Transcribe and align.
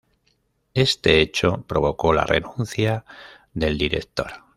Este 0.73 1.21
hecho 1.21 1.63
provocó 1.67 2.11
la 2.11 2.23
renuncia 2.23 3.05
del 3.53 3.77
director. 3.77 4.31